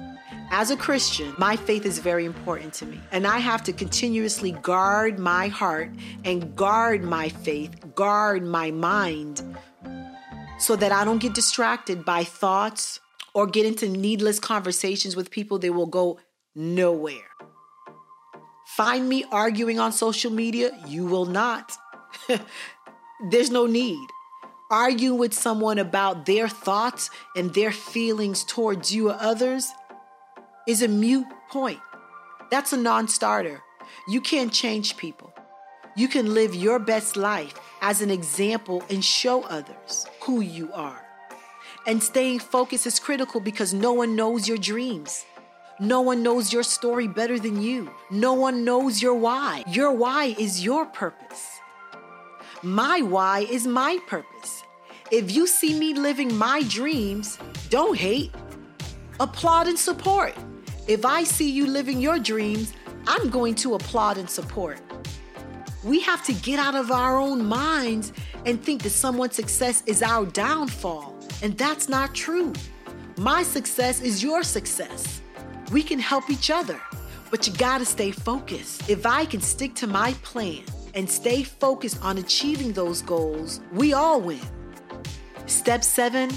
As 0.50 0.70
a 0.70 0.76
Christian, 0.76 1.34
my 1.38 1.56
faith 1.56 1.84
is 1.84 1.98
very 1.98 2.24
important 2.24 2.72
to 2.74 2.86
me, 2.86 3.00
and 3.12 3.26
I 3.26 3.38
have 3.38 3.62
to 3.64 3.72
continuously 3.72 4.52
guard 4.52 5.18
my 5.18 5.48
heart 5.48 5.90
and 6.24 6.54
guard 6.56 7.04
my 7.04 7.28
faith, 7.28 7.94
guard 7.94 8.44
my 8.44 8.70
mind, 8.70 9.42
so 10.58 10.76
that 10.76 10.92
I 10.92 11.04
don't 11.04 11.18
get 11.18 11.34
distracted 11.34 12.04
by 12.04 12.24
thoughts 12.24 13.00
or 13.34 13.46
get 13.46 13.66
into 13.66 13.88
needless 13.88 14.38
conversations 14.38 15.16
with 15.16 15.30
people 15.30 15.58
that 15.58 15.72
will 15.72 15.86
go 15.86 16.18
nowhere. 16.54 17.30
Find 18.76 19.08
me 19.08 19.24
arguing 19.30 19.78
on 19.78 19.92
social 19.92 20.30
media? 20.30 20.70
You 20.86 21.06
will 21.06 21.26
not. 21.26 21.72
There's 23.30 23.50
no 23.50 23.66
need. 23.66 24.06
Argue 24.70 25.14
with 25.14 25.32
someone 25.32 25.78
about 25.78 26.26
their 26.26 26.48
thoughts 26.48 27.08
and 27.36 27.54
their 27.54 27.70
feelings 27.70 28.42
towards 28.42 28.92
you 28.92 29.10
or 29.10 29.16
others 29.20 29.70
is 30.66 30.82
a 30.82 30.88
mute 30.88 31.26
point. 31.50 31.78
That's 32.50 32.72
a 32.72 32.76
non 32.76 33.06
starter. 33.06 33.62
You 34.08 34.20
can't 34.20 34.52
change 34.52 34.96
people. 34.96 35.32
You 35.96 36.08
can 36.08 36.34
live 36.34 36.52
your 36.52 36.80
best 36.80 37.16
life 37.16 37.54
as 37.80 38.02
an 38.02 38.10
example 38.10 38.84
and 38.90 39.04
show 39.04 39.44
others 39.44 40.06
who 40.22 40.40
you 40.40 40.72
are. 40.72 41.00
And 41.86 42.02
staying 42.02 42.40
focused 42.40 42.86
is 42.86 42.98
critical 42.98 43.40
because 43.40 43.72
no 43.72 43.92
one 43.92 44.16
knows 44.16 44.48
your 44.48 44.58
dreams. 44.58 45.24
No 45.78 46.00
one 46.00 46.24
knows 46.24 46.52
your 46.52 46.64
story 46.64 47.06
better 47.06 47.38
than 47.38 47.62
you. 47.62 47.88
No 48.10 48.32
one 48.32 48.64
knows 48.64 49.00
your 49.00 49.14
why. 49.14 49.62
Your 49.68 49.92
why 49.92 50.34
is 50.38 50.64
your 50.64 50.86
purpose. 50.86 51.60
My 52.62 53.02
why 53.02 53.40
is 53.40 53.66
my 53.66 53.98
purpose. 54.06 54.62
If 55.10 55.30
you 55.30 55.46
see 55.46 55.78
me 55.78 55.92
living 55.92 56.34
my 56.36 56.62
dreams, 56.68 57.38
don't 57.68 57.96
hate, 57.96 58.32
applaud 59.20 59.68
and 59.68 59.78
support. 59.78 60.34
If 60.88 61.04
I 61.04 61.24
see 61.24 61.50
you 61.50 61.66
living 61.66 62.00
your 62.00 62.18
dreams, 62.18 62.72
I'm 63.06 63.28
going 63.28 63.56
to 63.56 63.74
applaud 63.74 64.16
and 64.16 64.28
support. 64.28 64.80
We 65.84 66.00
have 66.00 66.24
to 66.24 66.32
get 66.32 66.58
out 66.58 66.74
of 66.74 66.90
our 66.90 67.18
own 67.18 67.44
minds 67.44 68.12
and 68.46 68.62
think 68.62 68.82
that 68.82 68.90
someone's 68.90 69.36
success 69.36 69.82
is 69.86 70.02
our 70.02 70.24
downfall. 70.24 71.14
And 71.42 71.58
that's 71.58 71.88
not 71.88 72.14
true. 72.14 72.54
My 73.18 73.42
success 73.42 74.00
is 74.00 74.22
your 74.22 74.42
success. 74.42 75.20
We 75.72 75.82
can 75.82 75.98
help 75.98 76.30
each 76.30 76.50
other, 76.50 76.80
but 77.30 77.46
you 77.46 77.52
gotta 77.52 77.84
stay 77.84 78.12
focused. 78.12 78.88
If 78.88 79.04
I 79.04 79.26
can 79.26 79.40
stick 79.40 79.74
to 79.76 79.86
my 79.86 80.14
plan, 80.22 80.62
and 80.96 81.08
stay 81.08 81.44
focused 81.44 82.02
on 82.02 82.18
achieving 82.18 82.72
those 82.72 83.02
goals, 83.02 83.60
we 83.72 83.92
all 83.92 84.20
win. 84.20 84.40
Step 85.46 85.84
seven, 85.84 86.30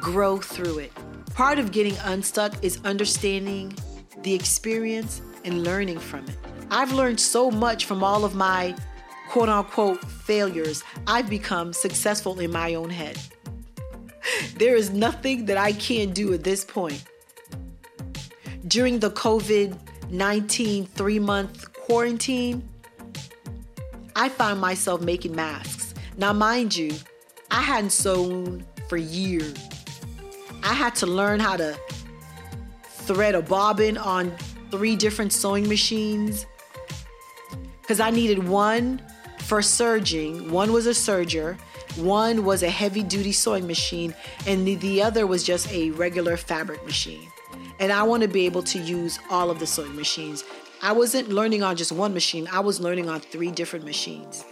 grow 0.00 0.38
through 0.38 0.78
it. 0.78 0.92
Part 1.34 1.58
of 1.58 1.72
getting 1.72 1.96
unstuck 2.04 2.54
is 2.64 2.80
understanding 2.84 3.74
the 4.22 4.32
experience 4.32 5.20
and 5.44 5.62
learning 5.64 5.98
from 5.98 6.24
it. 6.28 6.36
I've 6.70 6.92
learned 6.92 7.20
so 7.20 7.50
much 7.50 7.84
from 7.84 8.02
all 8.02 8.24
of 8.24 8.34
my 8.34 8.74
quote 9.28 9.48
unquote 9.48 10.02
failures, 10.04 10.82
I've 11.06 11.28
become 11.28 11.72
successful 11.72 12.40
in 12.40 12.52
my 12.52 12.74
own 12.74 12.90
head. 12.90 13.18
There 14.56 14.74
is 14.74 14.90
nothing 14.90 15.46
that 15.46 15.56
I 15.56 15.72
can't 15.72 16.14
do 16.14 16.32
at 16.32 16.42
this 16.42 16.64
point. 16.64 17.04
During 18.66 18.98
the 18.98 19.10
COVID 19.10 19.78
19 20.10 20.86
three 20.86 21.18
month 21.18 21.72
quarantine, 21.74 22.68
I 24.16 24.30
found 24.30 24.62
myself 24.62 25.02
making 25.02 25.36
masks. 25.36 25.92
Now, 26.16 26.32
mind 26.32 26.74
you, 26.74 26.90
I 27.50 27.60
hadn't 27.60 27.90
sewn 27.90 28.64
for 28.88 28.96
years. 28.96 29.54
I 30.62 30.72
had 30.72 30.94
to 30.96 31.06
learn 31.06 31.38
how 31.38 31.58
to 31.58 31.78
thread 32.82 33.34
a 33.34 33.42
bobbin 33.42 33.98
on 33.98 34.34
three 34.70 34.96
different 34.96 35.34
sewing 35.34 35.68
machines 35.68 36.46
because 37.82 38.00
I 38.00 38.10
needed 38.10 38.48
one 38.48 39.02
for 39.38 39.60
serging, 39.60 40.50
one 40.50 40.72
was 40.72 40.86
a 40.86 40.90
serger, 40.90 41.56
one 41.96 42.44
was 42.44 42.62
a 42.62 42.70
heavy 42.70 43.02
duty 43.02 43.32
sewing 43.32 43.66
machine, 43.66 44.14
and 44.46 44.66
the, 44.66 44.76
the 44.76 45.02
other 45.02 45.26
was 45.26 45.44
just 45.44 45.70
a 45.70 45.90
regular 45.90 46.38
fabric 46.38 46.84
machine. 46.84 47.28
And 47.78 47.92
I 47.92 48.02
want 48.02 48.22
to 48.22 48.28
be 48.28 48.46
able 48.46 48.62
to 48.64 48.78
use 48.78 49.18
all 49.30 49.50
of 49.50 49.60
the 49.60 49.66
sewing 49.66 49.94
machines. 49.94 50.42
I 50.82 50.92
wasn't 50.92 51.30
learning 51.30 51.62
on 51.62 51.76
just 51.76 51.92
one 51.92 52.12
machine, 52.12 52.48
I 52.52 52.60
was 52.60 52.80
learning 52.80 53.08
on 53.08 53.20
three 53.20 53.50
different 53.50 53.84
machines. 53.84 54.44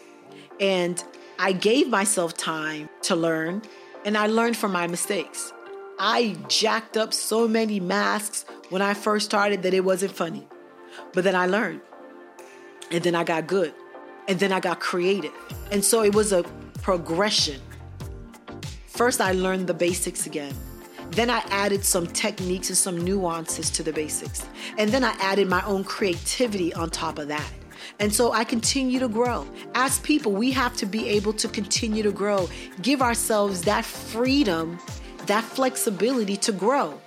And 0.60 1.02
I 1.38 1.52
gave 1.52 1.88
myself 1.88 2.34
time 2.36 2.88
to 3.02 3.16
learn, 3.16 3.62
and 4.04 4.16
I 4.16 4.26
learned 4.26 4.56
from 4.56 4.72
my 4.72 4.86
mistakes. 4.86 5.52
I 5.98 6.36
jacked 6.48 6.96
up 6.96 7.12
so 7.12 7.46
many 7.46 7.78
masks 7.80 8.44
when 8.70 8.82
I 8.82 8.94
first 8.94 9.26
started 9.26 9.62
that 9.62 9.74
it 9.74 9.84
wasn't 9.84 10.12
funny. 10.12 10.46
But 11.12 11.24
then 11.24 11.36
I 11.36 11.46
learned. 11.46 11.80
And 12.90 13.02
then 13.02 13.14
I 13.14 13.24
got 13.24 13.46
good. 13.46 13.74
And 14.28 14.38
then 14.38 14.52
I 14.52 14.60
got 14.60 14.80
creative. 14.80 15.32
And 15.70 15.84
so 15.84 16.02
it 16.02 16.14
was 16.14 16.32
a 16.32 16.42
progression. 16.82 17.60
First, 18.86 19.20
I 19.20 19.32
learned 19.32 19.66
the 19.66 19.74
basics 19.74 20.26
again. 20.26 20.54
Then 21.14 21.30
I 21.30 21.38
added 21.50 21.84
some 21.84 22.08
techniques 22.08 22.68
and 22.70 22.76
some 22.76 22.98
nuances 23.04 23.70
to 23.70 23.82
the 23.82 23.92
basics. 23.92 24.46
And 24.78 24.90
then 24.90 25.04
I 25.04 25.12
added 25.20 25.48
my 25.48 25.64
own 25.64 25.84
creativity 25.84 26.74
on 26.74 26.90
top 26.90 27.18
of 27.18 27.28
that. 27.28 27.48
And 28.00 28.12
so 28.12 28.32
I 28.32 28.42
continue 28.42 28.98
to 28.98 29.08
grow. 29.08 29.46
As 29.74 30.00
people, 30.00 30.32
we 30.32 30.50
have 30.52 30.76
to 30.76 30.86
be 30.86 31.08
able 31.10 31.32
to 31.34 31.48
continue 31.48 32.02
to 32.02 32.10
grow, 32.10 32.48
give 32.82 33.00
ourselves 33.00 33.62
that 33.62 33.84
freedom, 33.84 34.78
that 35.26 35.44
flexibility 35.44 36.36
to 36.38 36.52
grow. 36.52 37.00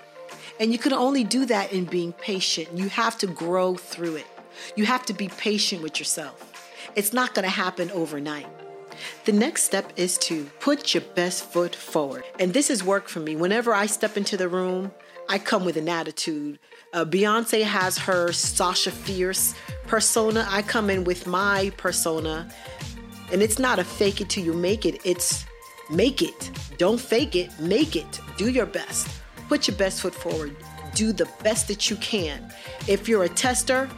And 0.59 0.71
you 0.71 0.79
can 0.79 0.93
only 0.93 1.23
do 1.23 1.45
that 1.45 1.73
in 1.73 1.85
being 1.85 2.13
patient. 2.13 2.69
You 2.77 2.89
have 2.89 3.17
to 3.19 3.27
grow 3.27 3.75
through 3.75 4.15
it. 4.15 4.27
You 4.75 4.85
have 4.85 5.05
to 5.07 5.13
be 5.13 5.27
patient 5.27 5.83
with 5.83 5.99
yourself. 5.99 6.53
It's 6.95 7.13
not 7.13 7.33
going 7.33 7.43
to 7.43 7.49
happen 7.49 7.91
overnight. 7.91 8.47
The 9.25 9.31
next 9.31 9.63
step 9.63 9.93
is 9.95 10.17
to 10.19 10.45
put 10.59 10.93
your 10.93 11.01
best 11.15 11.45
foot 11.51 11.75
forward. 11.75 12.23
And 12.39 12.53
this 12.53 12.67
has 12.69 12.83
worked 12.83 13.09
for 13.09 13.19
me. 13.19 13.35
Whenever 13.35 13.73
I 13.73 13.85
step 13.85 14.17
into 14.17 14.37
the 14.37 14.47
room, 14.47 14.91
I 15.29 15.39
come 15.39 15.65
with 15.65 15.77
an 15.77 15.89
attitude. 15.89 16.59
Uh, 16.93 17.03
Beyonce 17.03 17.63
has 17.63 17.97
her 17.97 18.31
Sasha 18.31 18.91
Fierce 18.91 19.53
persona. 19.85 20.47
I 20.49 20.61
come 20.61 20.89
in 20.89 21.03
with 21.03 21.27
my 21.27 21.71
persona. 21.77 22.49
And 23.31 23.41
it's 23.41 23.59
not 23.59 23.77
a 23.77 23.83
fake 23.83 24.21
it 24.21 24.29
till 24.29 24.45
you 24.45 24.53
make 24.53 24.85
it, 24.85 25.01
it's 25.03 25.45
make 25.89 26.21
it. 26.21 26.51
Don't 26.77 26.99
fake 26.99 27.35
it, 27.35 27.49
make 27.59 27.95
it. 27.95 28.21
Do 28.37 28.49
your 28.49 28.65
best. 28.65 29.09
Put 29.49 29.67
your 29.67 29.75
best 29.75 30.01
foot 30.01 30.15
forward. 30.15 30.55
Do 30.95 31.11
the 31.11 31.27
best 31.43 31.67
that 31.67 31.89
you 31.89 31.97
can. 31.97 32.51
If 32.87 33.09
you're 33.09 33.23
a 33.23 33.29
tester, 33.29 33.89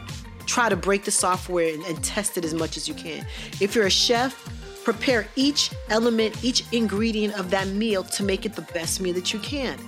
try 0.46 0.68
to 0.68 0.76
break 0.76 1.04
the 1.04 1.10
software 1.10 1.72
and, 1.72 1.84
and 1.84 2.02
test 2.02 2.36
it 2.36 2.44
as 2.44 2.54
much 2.54 2.76
as 2.76 2.88
you 2.88 2.94
can. 2.94 3.24
If 3.60 3.74
you're 3.74 3.86
a 3.86 3.90
chef, 3.90 4.34
prepare 4.84 5.26
each 5.36 5.70
element, 5.88 6.42
each 6.42 6.64
ingredient 6.72 7.38
of 7.38 7.50
that 7.50 7.68
meal 7.68 8.02
to 8.04 8.22
make 8.22 8.46
it 8.46 8.54
the 8.54 8.62
best 8.62 9.00
meal 9.00 9.14
that 9.14 9.32
you 9.32 9.38
can. 9.40 9.78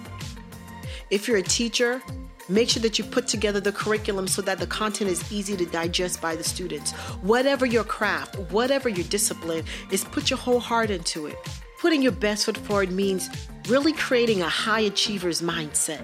If 1.11 1.29
you're 1.29 1.39
a 1.39 1.43
teacher, 1.43 2.03
make 2.49 2.69
sure 2.69 2.83
that 2.83 2.99
you 2.99 3.05
put 3.05 3.27
together 3.27 3.61
the 3.61 3.73
curriculum 3.73 4.27
so 4.27 4.43
that 4.43 4.59
the 4.59 4.67
content 4.67 5.11
is 5.11 5.31
easy 5.33 5.57
to 5.57 5.67
digest 5.67 6.21
by 6.21 6.37
the 6.37 6.45
students. 6.45 6.93
Whatever 7.23 7.67
your 7.67 7.85
craft, 7.85 8.39
whatever 8.51 8.89
your 8.89 9.07
discipline, 9.07 9.65
is 9.91 10.05
put 10.05 10.31
your 10.31 10.39
whole 10.39 10.61
heart 10.61 10.91
into 10.91 11.27
it. 11.27 11.37
Putting 11.79 12.03
your 12.03 12.13
best 12.13 12.47
foot 12.47 12.57
forward 12.57 12.93
means 12.93 13.29
really 13.69 13.93
creating 13.93 14.43
a 14.43 14.49
high 14.49 14.81
achiever's 14.81 15.43
mindset. 15.43 16.01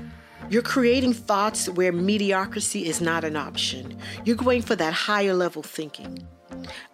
You're 0.50 0.62
creating 0.62 1.12
thoughts 1.12 1.68
where 1.68 1.92
mediocrity 1.92 2.86
is 2.86 3.00
not 3.00 3.24
an 3.24 3.36
option. 3.36 3.98
You're 4.24 4.36
going 4.36 4.62
for 4.62 4.76
that 4.76 4.92
higher 4.92 5.34
level 5.34 5.62
thinking. 5.62 6.26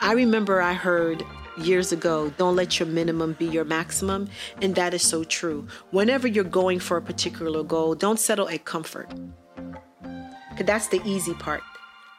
I 0.01 0.13
remember 0.13 0.61
I 0.61 0.75
heard 0.75 1.25
years 1.57 1.93
ago, 1.93 2.33
don't 2.37 2.57
let 2.57 2.79
your 2.79 2.89
minimum 2.89 3.35
be 3.35 3.47
your 3.47 3.65
maximum. 3.65 4.29
And 4.61 4.75
that 4.75 4.95
is 4.95 5.03
so 5.03 5.25
true. 5.25 5.67
Whenever 5.91 6.29
you're 6.29 6.45
going 6.45 6.81
for 6.81 6.97
a 6.97 7.03
particular 7.03 7.63
goal, 7.63 7.95
don't 7.95 8.19
settle 8.19 8.49
at 8.49 8.65
comfort. 8.65 9.09
Because 10.51 10.67
that's 10.67 10.89
the 10.89 11.01
easy 11.05 11.35
part. 11.35 11.63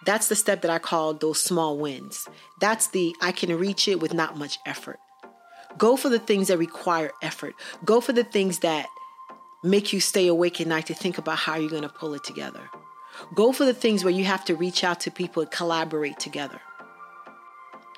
That's 0.06 0.28
the 0.28 0.36
step 0.36 0.62
that 0.62 0.72
I 0.72 0.78
call 0.78 1.14
those 1.14 1.42
small 1.42 1.78
wins. 1.78 2.28
That's 2.60 2.88
the 2.88 3.16
I 3.22 3.32
can 3.32 3.58
reach 3.58 3.88
it 3.88 4.00
with 4.00 4.14
not 4.14 4.38
much 4.38 4.60
effort. 4.66 5.00
Go 5.78 5.98
for 5.98 6.10
the 6.10 6.20
things 6.20 6.48
that 6.48 6.58
require 6.58 7.12
effort. 7.22 7.56
Go 7.84 8.00
for 8.02 8.14
the 8.14 8.24
things 8.24 8.60
that 8.60 8.88
make 9.64 9.92
you 9.92 10.00
stay 10.00 10.28
awake 10.28 10.62
at 10.62 10.68
night 10.68 10.86
to 10.88 10.94
think 10.94 11.18
about 11.18 11.38
how 11.38 11.56
you're 11.56 11.70
going 11.70 11.82
to 11.82 11.90
pull 11.90 12.14
it 12.14 12.24
together. 12.24 12.70
Go 13.34 13.52
for 13.52 13.66
the 13.66 13.74
things 13.74 14.04
where 14.04 14.14
you 14.14 14.26
have 14.26 14.46
to 14.46 14.56
reach 14.56 14.84
out 14.84 15.00
to 15.02 15.12
people 15.12 15.42
and 15.42 15.52
collaborate 15.52 16.20
together. 16.20 16.62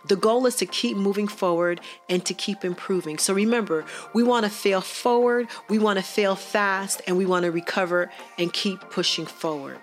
The 0.07 0.15
goal 0.15 0.45
is 0.45 0.55
to 0.57 0.65
keep 0.65 0.95
moving 0.95 1.27
forward 1.27 1.81
and 2.07 2.25
to 2.25 2.33
keep 2.33 2.63
improving. 2.63 3.17
So 3.17 3.33
remember, 3.33 3.85
we 4.13 4.23
want 4.23 4.45
to 4.45 4.49
fail 4.49 4.81
forward, 4.81 5.47
we 5.69 5.79
want 5.79 5.99
to 5.99 6.03
fail 6.03 6.35
fast, 6.35 7.01
and 7.07 7.17
we 7.17 7.25
want 7.25 7.43
to 7.43 7.51
recover 7.51 8.09
and 8.37 8.53
keep 8.53 8.79
pushing 8.89 9.25
forward. 9.25 9.79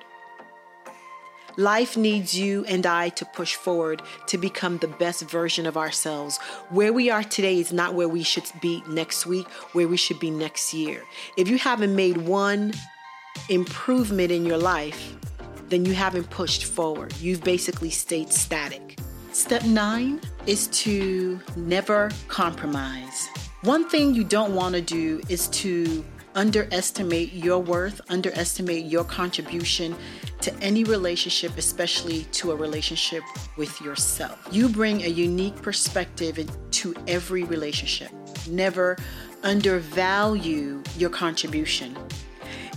Life 1.56 1.96
needs 1.96 2.36
you 2.36 2.64
and 2.64 2.84
I 2.84 3.10
to 3.10 3.24
push 3.24 3.54
forward 3.54 4.02
to 4.26 4.38
become 4.38 4.78
the 4.78 4.88
best 4.88 5.22
version 5.30 5.66
of 5.66 5.76
ourselves. 5.76 6.38
Where 6.70 6.92
we 6.92 7.10
are 7.10 7.22
today 7.22 7.60
is 7.60 7.72
not 7.72 7.94
where 7.94 8.08
we 8.08 8.24
should 8.24 8.50
be 8.60 8.82
next 8.88 9.24
week, 9.24 9.46
where 9.72 9.86
we 9.86 9.96
should 9.96 10.18
be 10.18 10.30
next 10.30 10.74
year. 10.74 11.04
If 11.36 11.48
you 11.48 11.58
haven't 11.58 11.94
made 11.94 12.16
one 12.16 12.72
improvement 13.48 14.32
in 14.32 14.44
your 14.44 14.58
life, 14.58 15.14
then 15.68 15.84
you 15.84 15.94
haven't 15.94 16.28
pushed 16.30 16.64
forward. 16.64 17.14
You've 17.18 17.44
basically 17.44 17.90
stayed 17.90 18.32
static. 18.32 18.98
Step 19.34 19.64
nine 19.64 20.20
is 20.46 20.68
to 20.68 21.40
never 21.56 22.08
compromise. 22.28 23.26
One 23.62 23.90
thing 23.90 24.14
you 24.14 24.22
don't 24.22 24.54
want 24.54 24.76
to 24.76 24.80
do 24.80 25.20
is 25.28 25.48
to 25.48 26.04
underestimate 26.36 27.32
your 27.32 27.58
worth, 27.58 28.00
underestimate 28.10 28.86
your 28.86 29.02
contribution 29.02 29.96
to 30.40 30.54
any 30.58 30.84
relationship, 30.84 31.58
especially 31.58 32.22
to 32.30 32.52
a 32.52 32.56
relationship 32.56 33.24
with 33.56 33.80
yourself. 33.80 34.38
You 34.52 34.68
bring 34.68 35.02
a 35.02 35.08
unique 35.08 35.60
perspective 35.60 36.48
to 36.70 36.94
every 37.08 37.42
relationship. 37.42 38.12
Never 38.48 38.96
undervalue 39.42 40.80
your 40.96 41.10
contribution. 41.10 41.98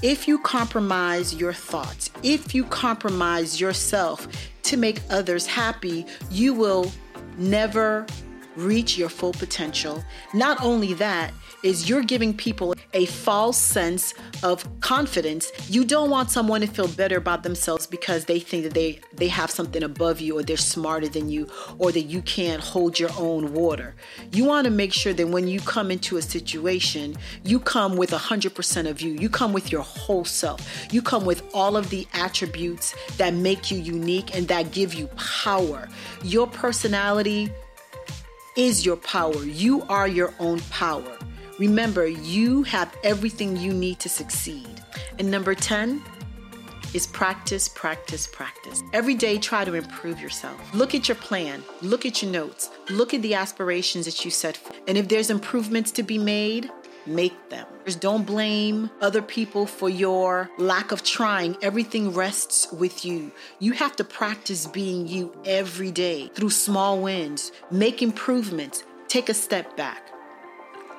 If 0.02 0.28
you 0.28 0.40
compromise 0.40 1.36
your 1.36 1.54
thoughts, 1.54 2.10
if 2.24 2.56
you 2.56 2.64
compromise 2.66 3.62
yourself 3.62 4.28
to 4.68 4.78
make 4.78 5.02
others 5.10 5.46
happy, 5.46 6.06
you 6.30 6.54
will 6.54 6.92
never 7.38 8.06
reach 8.56 8.98
your 8.98 9.10
full 9.10 9.34
potential. 9.34 10.04
Not 10.34 10.62
only 10.64 10.94
that, 10.96 11.34
is 11.64 11.90
you're 11.90 12.04
giving 12.04 12.36
people 12.36 12.74
a 12.98 13.06
false 13.06 13.60
sense 13.60 14.16
of 14.42 14.66
confidence. 14.82 15.52
You 15.70 15.86
don't 15.86 16.10
want 16.10 16.32
someone 16.32 16.62
to 16.62 16.68
feel 16.68 16.88
better 16.88 17.16
about 17.16 17.44
themselves 17.44 17.86
because 17.86 18.26
they 18.26 18.40
think 18.40 18.64
that 18.64 18.74
they 18.74 19.00
they 19.14 19.28
have 19.28 19.52
something 19.52 19.84
above 19.84 20.20
you 20.20 20.40
or 20.40 20.42
they're 20.42 20.58
smarter 20.58 21.08
than 21.08 21.30
you 21.30 21.48
or 21.78 21.92
that 21.92 22.02
you 22.14 22.24
can't 22.24 22.60
hold 22.60 22.98
your 23.00 23.12
own 23.20 23.54
water. 23.54 23.96
You 24.32 24.46
want 24.46 24.66
to 24.66 24.72
make 24.72 24.94
sure 24.94 25.14
that 25.14 25.28
when 25.28 25.48
you 25.48 25.60
come 25.60 25.92
into 25.92 26.18
a 26.18 26.24
situation, 26.24 27.16
you 27.44 27.60
come 27.60 27.98
with 27.98 28.10
100% 28.10 28.90
of 28.90 29.00
you. 29.00 29.12
You 29.14 29.30
come 29.30 29.54
with 29.54 29.72
your 29.72 29.84
whole 29.84 30.26
self. 30.26 30.60
You 30.92 31.04
come 31.04 31.24
with 31.24 31.44
all 31.54 31.78
of 31.78 31.92
the 31.92 32.08
attributes 32.14 32.96
that 33.18 33.36
make 33.36 33.70
you 33.70 33.78
unique 33.80 34.36
and 34.36 34.48
that 34.48 34.72
give 34.72 34.96
you 34.96 35.06
power. 35.18 35.88
Your 36.24 36.48
personality 36.48 37.52
is 38.56 38.84
your 38.84 38.98
power. 38.98 39.44
You 39.44 39.84
are 39.84 40.08
your 40.08 40.34
own 40.40 40.62
power. 40.72 41.18
Remember, 41.60 42.06
you 42.06 42.62
have 42.64 42.96
everything 43.04 43.58
you 43.58 43.74
need 43.74 44.00
to 44.00 44.10
succeed. 44.10 44.82
And 45.18 45.32
number 45.32 45.56
10 45.56 46.04
is 46.94 47.08
practice, 47.08 47.68
practice, 47.68 48.28
practice. 48.28 48.84
Every 48.94 49.16
day, 49.16 49.40
try 49.40 49.66
to 49.66 49.74
improve 49.74 50.22
yourself. 50.22 50.60
Look 50.74 50.94
at 50.94 51.08
your 51.08 51.16
plan, 51.16 51.64
look 51.82 52.06
at 52.06 52.22
your 52.22 52.32
notes, 52.32 52.70
look 52.90 53.14
at 53.14 53.24
the 53.24 53.34
aspirations 53.34 54.06
that 54.06 54.24
you 54.24 54.30
set. 54.30 54.60
And 54.88 54.98
if 54.98 55.08
there's 55.08 55.32
improvements 55.32 55.92
to 55.94 56.04
be 56.04 56.20
made, 56.20 56.70
make 57.08 57.50
them. 57.50 57.66
Just 57.86 58.02
don't 58.02 58.26
blame 58.26 58.92
other 59.02 59.22
people 59.22 59.66
for 59.66 59.90
your 59.90 60.50
lack 60.60 60.92
of 60.92 61.04
trying. 61.04 61.58
Everything 61.62 62.14
rests 62.14 62.72
with 62.72 63.04
you. 63.04 63.32
You 63.60 63.72
have 63.74 63.96
to 63.96 64.04
practice 64.04 64.68
being 64.68 65.08
you 65.08 65.36
every 65.46 65.92
day 65.92 66.30
through 66.36 66.52
small 66.52 67.02
wins, 67.02 67.52
make 67.72 68.04
improvements, 68.04 68.84
take 69.08 69.30
a 69.30 69.34
step 69.34 69.76
back. 69.76 70.12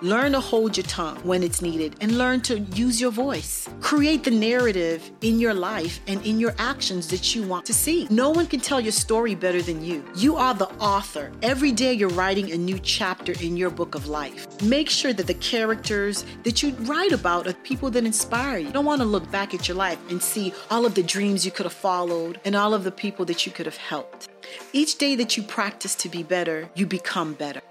Learn 0.01 0.31
to 0.31 0.39
hold 0.39 0.77
your 0.77 0.87
tongue 0.87 1.17
when 1.25 1.43
it's 1.43 1.61
needed 1.61 1.97
and 2.01 2.19
learn 2.19 2.41
to 2.43 2.61
use 2.61 3.01
your 3.01 3.11
voice. 3.11 3.69
Create 3.81 4.23
the 4.23 4.31
narrative 4.31 5.11
in 5.23 5.41
your 5.41 5.55
life 5.55 5.99
and 6.07 6.25
in 6.25 6.39
your 6.39 6.55
actions 6.57 7.09
that 7.09 7.35
you 7.35 7.43
want 7.43 7.67
to 7.67 7.75
see. 7.75 8.07
No 8.09 8.31
one 8.31 8.47
can 8.47 8.61
tell 8.61 8.81
your 8.81 8.93
story 8.93 9.35
better 9.35 9.61
than 9.61 9.85
you. 9.85 10.05
You 10.15 10.37
are 10.37 10.55
the 10.55 10.69
author. 10.79 11.33
Every 11.43 11.73
day 11.73 11.95
you're 11.95 12.11
writing 12.11 12.53
a 12.53 12.57
new 12.57 12.79
chapter 12.79 13.33
in 13.41 13.57
your 13.57 13.71
book 13.71 13.97
of 13.97 14.07
life. 14.07 14.47
Make 14.63 14.89
sure 14.89 15.13
that 15.13 15.27
the 15.27 15.35
characters 15.35 16.25
that 16.45 16.63
you 16.63 16.75
write 16.83 17.11
about 17.11 17.49
are 17.49 17.55
people 17.55 17.91
that 17.91 18.05
inspire 18.05 18.59
you. 18.59 18.69
You 18.69 18.73
don't 18.73 18.85
want 18.85 19.01
to 19.01 19.05
look 19.05 19.29
back 19.33 19.53
at 19.53 19.67
your 19.67 19.77
life 19.77 19.99
and 20.11 20.23
see 20.23 20.53
all 20.71 20.87
of 20.87 20.95
the 20.95 21.03
dreams 21.03 21.45
you 21.45 21.51
could 21.51 21.67
have 21.67 21.73
followed 21.73 22.41
and 22.45 22.55
all 22.55 22.73
of 22.73 22.85
the 22.85 22.93
people 22.93 23.25
that 23.25 23.47
you 23.47 23.51
could 23.51 23.67
have 23.67 23.77
helped. 23.77 24.29
Each 24.73 24.97
day 24.97 25.17
that 25.17 25.37
you 25.37 25.43
practice 25.43 25.97
to 25.97 26.09
be 26.09 26.23
better, 26.23 26.71
you 26.77 26.87
become 26.87 27.35
better. 27.35 27.63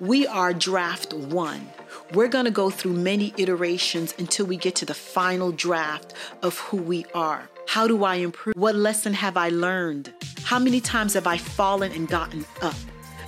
We 0.00 0.26
are 0.26 0.54
draft 0.54 1.12
one. 1.12 1.68
We're 2.14 2.28
going 2.28 2.46
to 2.46 2.50
go 2.50 2.70
through 2.70 2.94
many 2.94 3.34
iterations 3.36 4.14
until 4.18 4.46
we 4.46 4.56
get 4.56 4.74
to 4.76 4.86
the 4.86 4.94
final 4.94 5.52
draft 5.52 6.14
of 6.40 6.58
who 6.58 6.78
we 6.78 7.04
are. 7.12 7.50
How 7.68 7.86
do 7.86 8.02
I 8.04 8.14
improve? 8.14 8.56
What 8.56 8.76
lesson 8.76 9.12
have 9.12 9.36
I 9.36 9.50
learned? 9.50 10.14
How 10.44 10.58
many 10.58 10.80
times 10.80 11.12
have 11.12 11.26
I 11.26 11.36
fallen 11.36 11.92
and 11.92 12.08
gotten 12.08 12.46
up? 12.62 12.76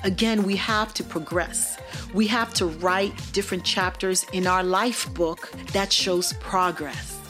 Again, 0.02 0.44
we 0.44 0.56
have 0.56 0.94
to 0.94 1.04
progress. 1.04 1.76
We 2.14 2.26
have 2.28 2.54
to 2.54 2.64
write 2.64 3.12
different 3.32 3.66
chapters 3.66 4.24
in 4.32 4.46
our 4.46 4.64
life 4.64 5.12
book 5.12 5.52
that 5.74 5.92
shows 5.92 6.32
progress. 6.40 7.20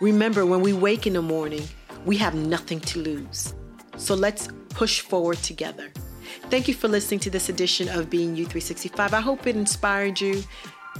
Remember, 0.00 0.44
when 0.44 0.62
we 0.62 0.72
wake 0.72 1.06
in 1.06 1.12
the 1.12 1.22
morning, 1.22 1.62
we 2.04 2.16
have 2.16 2.34
nothing 2.34 2.80
to 2.80 2.98
lose. 2.98 3.54
So 3.98 4.16
let's 4.16 4.48
push 4.70 4.98
forward 4.98 5.38
together. 5.38 5.92
Thank 6.48 6.68
you 6.68 6.74
for 6.74 6.86
listening 6.86 7.18
to 7.20 7.30
this 7.30 7.48
edition 7.48 7.88
of 7.88 8.08
Being 8.08 8.36
You 8.36 8.44
365. 8.44 9.12
I 9.12 9.20
hope 9.20 9.48
it 9.48 9.56
inspired 9.56 10.20
you. 10.20 10.44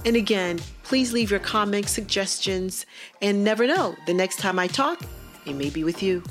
And 0.04 0.16
again, 0.16 0.58
please 0.82 1.12
leave 1.12 1.30
your 1.30 1.38
comments, 1.38 1.92
suggestions, 1.92 2.84
and 3.22 3.44
never 3.44 3.64
know, 3.64 3.94
the 4.06 4.14
next 4.14 4.40
time 4.40 4.58
I 4.58 4.66
talk, 4.66 5.00
it 5.46 5.54
may 5.54 5.70
be 5.70 5.84
with 5.84 6.02
you. 6.02 6.24